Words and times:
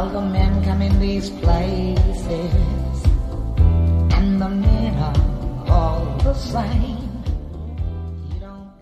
All 0.00 0.08
the 0.08 0.20
men 0.32 0.64
come 0.64 0.80
in 0.80 0.98
these 0.98 1.28
places, 1.28 3.02
and 4.16 4.40
the 4.40 4.48
men 4.48 4.94
are 4.96 5.20
all 5.68 6.16
the 6.24 6.32
same. 6.32 7.04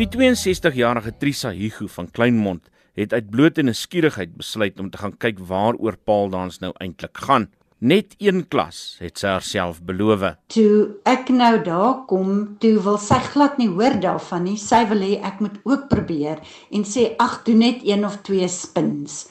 Die 0.00 0.08
62-jarige 0.08 1.12
Trisa 1.20 1.50
Hugo 1.52 1.90
van 1.92 2.08
Kleinmond 2.10 2.70
het 2.96 3.12
uit 3.12 3.28
blote 3.28 3.60
nuuskierigheid 3.62 4.32
besluit 4.40 4.80
om 4.80 4.88
te 4.88 5.02
gaan 5.02 5.12
kyk 5.20 5.42
waaroor 5.50 5.98
paaldans 6.00 6.62
nou 6.64 6.72
eintlik 6.80 7.20
gaan. 7.26 7.50
Net 7.84 8.16
een 8.16 8.46
klas 8.48 8.96
het 9.04 9.20
sy 9.20 9.34
haarself 9.34 9.82
beloof. 9.84 10.24
Toe 10.56 10.96
ek 11.04 11.28
nou 11.28 11.58
daar 11.68 12.06
kom, 12.08 12.56
toe 12.64 12.78
wil 12.88 12.96
sy 12.96 13.20
glad 13.28 13.60
nie 13.60 13.68
hoor 13.68 14.00
daarvan 14.00 14.48
nie. 14.48 14.56
Sy 14.56 14.80
wil 14.88 15.04
hê 15.04 15.20
ek 15.20 15.44
moet 15.44 15.60
ook 15.68 15.90
probeer 15.92 16.40
en 16.72 16.88
sê 16.88 17.10
ag, 17.20 17.42
doen 17.44 17.66
net 17.66 17.84
een 17.84 18.08
of 18.08 18.22
twee 18.24 18.48
spins. 18.48 19.26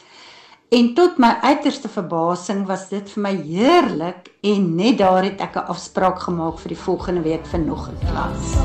En 0.71 0.93
tot 0.93 1.17
my 1.17 1.29
uiterste 1.41 1.89
verbasing 1.91 2.61
was 2.65 2.85
dit 2.87 3.09
vir 3.11 3.21
my 3.25 3.31
heerlik 3.43 4.29
en 4.47 4.69
net 4.77 5.01
daar 5.01 5.25
het 5.27 5.41
ek 5.43 5.57
'n 5.59 5.67
afspraak 5.73 6.19
gemaak 6.23 6.59
vir 6.63 6.69
die 6.71 6.83
volgende 6.83 7.21
week 7.21 7.45
vir 7.45 7.59
nog 7.59 7.89
'n 7.89 7.97
klas. 8.07 8.55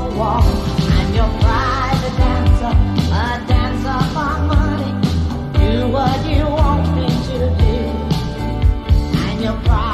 Do 5.59 5.91
what 5.91 6.19
you 6.25 6.45
want 6.47 6.87
me 6.95 7.07
to 7.27 7.37
do. 7.59 7.75
I'm 9.27 9.41
your 9.43 9.86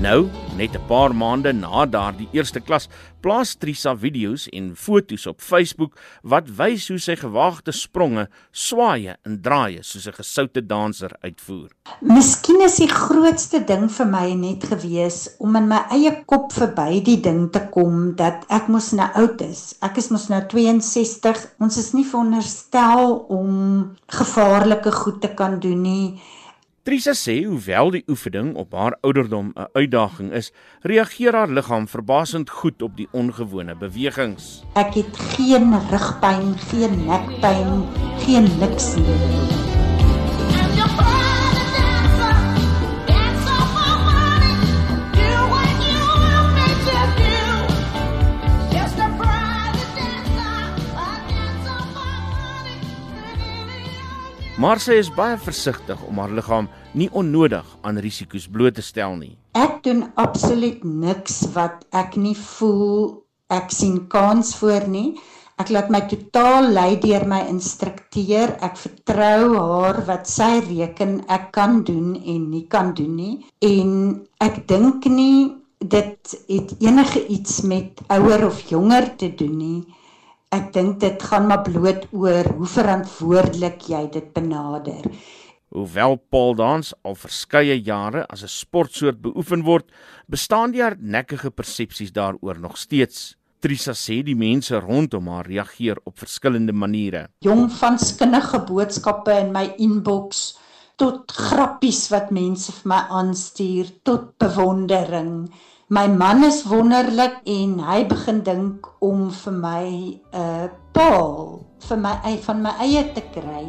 Nou, 0.00 0.30
net 0.56 0.72
'n 0.74 0.86
paar 0.88 1.12
maande 1.14 1.52
na 1.52 1.84
daardie 1.86 2.28
eerste 2.32 2.60
klas, 2.60 2.88
plaas 3.20 3.54
Trisa 3.54 3.96
video's 3.96 4.48
en 4.48 4.72
foto's 4.76 5.26
op 5.26 5.40
Facebook 5.40 5.92
wat 6.22 6.48
wys 6.56 6.88
hoe 6.88 6.98
sy 6.98 7.16
gewaagde 7.16 7.72
spronge, 7.72 8.28
swaaye 8.50 9.16
en 9.26 9.42
draaie 9.42 9.82
soos 9.82 10.06
'n 10.08 10.12
gesoute 10.12 10.66
danser 10.66 11.10
uitvoer. 11.20 11.68
Miskien 12.00 12.60
is 12.60 12.76
die 12.76 12.88
grootste 12.88 13.60
ding 13.64 13.90
vir 13.90 14.06
my 14.06 14.34
net 14.34 14.64
gewees 14.64 15.36
om 15.38 15.56
in 15.56 15.68
my 15.68 15.84
eie 15.90 16.24
kop 16.24 16.52
verby 16.52 17.04
die 17.04 17.20
ding 17.20 17.52
te 17.52 17.60
kom 17.70 18.16
dat 18.16 18.46
ek 18.48 18.68
mos 18.68 18.92
nou 18.92 19.10
oud 19.14 19.40
is. 19.40 19.74
Ek 19.82 19.96
is 19.96 20.08
mos 20.08 20.28
nou 20.28 20.40
62. 20.46 21.46
Ons 21.60 21.76
is 21.76 21.92
nie 21.92 22.04
veronderstel 22.04 23.26
om 23.28 23.96
gevaarlike 24.08 24.92
goed 24.92 25.20
te 25.20 25.28
kan 25.28 25.60
doen 25.60 25.82
nie. 25.82 26.20
Trisa 26.80 27.12
sê 27.12 27.34
hoewel 27.44 27.90
die 27.92 28.00
oefening 28.08 28.54
op 28.56 28.72
haar 28.72 28.94
ouderdom 29.04 29.52
'n 29.52 29.68
uitdaging 29.76 30.32
is, 30.32 30.48
reageer 30.80 31.36
haar 31.36 31.52
liggaam 31.52 31.88
verbasend 31.88 32.50
goed 32.50 32.82
op 32.82 32.96
die 32.96 33.08
ongewone 33.12 33.76
bewegings. 33.76 34.64
Ek 34.74 34.94
het 34.94 35.16
geen 35.36 35.76
rugpyn, 35.90 36.56
geen 36.70 37.04
nekpyn, 37.04 37.84
geen 38.24 38.48
niks 38.58 38.94
nie. 38.96 39.69
Maar 54.60 54.76
sy 54.76 54.98
is 55.00 55.08
baie 55.16 55.38
versigtig 55.40 56.00
om 56.04 56.18
haar 56.20 56.32
liggaam 56.36 56.66
nie 56.92 57.06
onnodig 57.16 57.64
aan 57.80 57.96
risiko's 58.04 58.44
bloot 58.44 58.74
te 58.76 58.82
stel 58.84 59.14
nie. 59.16 59.30
Ek 59.56 59.78
doen 59.86 60.02
absoluut 60.20 60.82
niks 60.84 61.38
wat 61.54 61.86
ek 61.96 62.18
nie 62.20 62.34
voel 62.36 63.22
ek 63.48 63.72
sien 63.72 64.02
kans 64.12 64.50
voor 64.60 64.84
nie. 64.84 65.14
Ek 65.56 65.72
laat 65.72 65.88
my 65.88 66.02
totaal 66.10 66.68
lei 66.76 66.98
deur 67.00 67.24
my 67.30 67.38
instrukteur. 67.48 68.52
Ek 68.60 68.76
vertrou 68.82 69.56
haar 69.56 70.02
wat 70.10 70.28
sy 70.28 70.50
reken 70.66 71.22
ek 71.32 71.48
kan 71.56 71.80
doen 71.88 72.12
en 72.20 72.42
nie 72.52 72.66
kan 72.68 72.92
doen 72.92 73.16
nie. 73.16 73.34
En 73.64 73.94
ek 74.44 74.66
dink 74.68 75.08
nie 75.08 75.56
dit 75.80 76.36
het 76.52 76.76
enige 76.84 77.24
iets 77.32 77.62
met 77.64 78.04
ouer 78.12 78.44
of 78.50 78.60
jonger 78.68 79.08
te 79.16 79.32
doen 79.40 79.56
nie. 79.56 79.80
Ek 80.50 80.72
dink 80.74 80.96
dit 80.98 81.22
gaan 81.22 81.44
maar 81.46 81.60
bloot 81.62 82.08
oor 82.10 82.48
hoe 82.58 82.66
verantwoordelik 82.66 83.84
jy 83.86 84.00
dit 84.10 84.32
benader. 84.34 85.04
Hoewel 85.70 86.16
pooldans 86.34 86.90
al 87.06 87.14
verskeie 87.14 87.76
jare 87.78 88.24
as 88.26 88.42
'n 88.42 88.50
sportsoort 88.50 89.20
beoefen 89.22 89.62
word, 89.62 89.86
bestaan 90.26 90.72
die 90.72 90.82
hardnekkige 90.82 91.50
persepsies 91.50 92.10
daaroor 92.10 92.58
nog 92.58 92.76
steeds. 92.76 93.36
Trisa 93.60 93.92
sê 93.92 94.24
die 94.24 94.34
mense 94.34 94.74
rondom 94.80 95.28
haar 95.28 95.46
reageer 95.46 95.98
op 96.04 96.18
verskillende 96.18 96.72
maniere. 96.72 97.28
jong 97.38 97.70
van 97.70 97.98
skinnige 97.98 98.58
boodskappe 98.66 99.30
in 99.30 99.52
my 99.52 99.74
inbox 99.78 100.58
tot 100.96 101.30
grappies 101.32 102.08
wat 102.10 102.30
mense 102.30 102.72
vir 102.72 102.88
my 102.88 103.02
aanstuur 103.08 103.86
tot 104.02 104.38
bewondering. 104.38 105.52
My 105.90 106.06
man 106.06 106.44
is 106.46 106.60
wonderlik 106.70 107.40
en 107.50 107.70
hy 107.82 108.04
begin 108.06 108.36
dink 108.46 108.84
om 109.02 109.24
vir 109.34 109.54
my 109.58 109.86
'n 109.90 110.38
uh, 110.38 110.68
paal 110.94 111.64
vir 111.82 111.98
my 111.98 112.12
eie 112.28 112.38
van 112.44 112.60
my 112.62 112.72
eie 112.84 113.02
te 113.16 113.24
kry. 113.34 113.64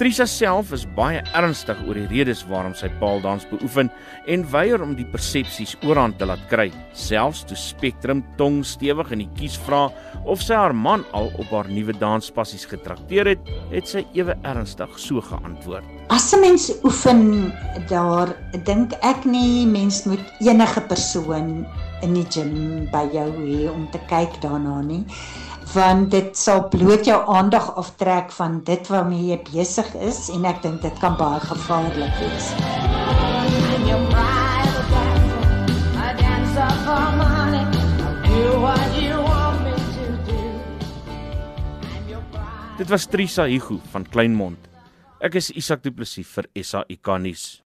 Trisa 0.00 0.24
self 0.24 0.70
is 0.72 0.86
baie 0.96 1.20
ernstig 1.36 1.76
oor 1.84 1.98
die 1.98 2.06
redes 2.08 2.40
waarom 2.48 2.72
sy 2.76 2.88
paaldans 2.96 3.44
beoefen 3.50 3.90
en 4.32 4.44
weier 4.48 4.80
om 4.80 4.94
die 4.96 5.04
persepsies 5.04 5.74
oorhand 5.84 6.16
te 6.16 6.24
laat 6.28 6.40
kry. 6.48 6.70
Selfs 6.96 7.42
toe 7.48 7.58
Spectrum 7.60 8.22
tong 8.38 8.62
stewig 8.64 9.12
in 9.12 9.20
die 9.26 9.28
kies 9.36 9.58
vra 9.66 9.82
of 10.24 10.40
sy 10.40 10.56
haar 10.56 10.72
man 10.72 11.04
al 11.12 11.28
op 11.36 11.52
haar 11.52 11.68
nuwe 11.68 11.92
danspassies 12.00 12.64
getrakteer 12.70 13.34
het, 13.34 13.52
het 13.74 13.92
sy 13.92 14.06
ewe 14.16 14.38
ernstig 14.48 14.96
so 14.96 15.20
geantwoord. 15.28 15.84
As 16.08 16.32
'n 16.32 16.40
mens 16.40 16.72
oefen 16.84 17.52
daar, 17.88 18.32
dink 18.64 18.96
ek 19.02 19.24
nie 19.24 19.66
mens 19.66 20.06
moet 20.06 20.24
enige 20.40 20.80
persoon 20.88 21.66
in 22.02 22.14
die 22.14 22.26
gim 22.30 22.88
by 22.90 23.04
jou 23.12 23.28
hê 23.44 23.68
om 23.70 23.86
te 23.92 24.00
kyk 24.08 24.40
daarna 24.40 24.80
nie 24.82 25.04
want 25.72 26.10
dit 26.10 26.36
sal 26.36 26.66
bloot 26.68 27.06
jou 27.06 27.18
aandag 27.30 27.70
aftrek 27.80 28.32
van 28.36 28.60
dit 28.66 28.88
waarmee 28.88 29.30
jy 29.30 29.38
besig 29.52 29.94
is 29.94 30.26
en 30.34 30.44
ek 30.44 30.62
dink 30.62 30.82
dit 30.82 30.98
kan 31.00 31.16
baie 31.16 31.40
gevaarlik 31.40 32.18
wees. 32.20 32.52
Dit 42.82 42.90
was 42.90 43.06
Trisa 43.06 43.46
Hugo 43.46 43.78
van 43.92 44.02
Kleinmond. 44.02 44.58
Ek 45.22 45.36
is 45.38 45.52
Isak 45.54 45.84
Du 45.84 45.92
Plessis 45.94 46.26
vir 46.26 46.48
SAK 46.58 47.14
nuus. 47.22 47.61